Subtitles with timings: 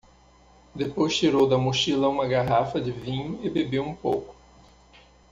[0.73, 4.35] Depois tirou da mochila uma garrafa de vinho e bebeu um pouco.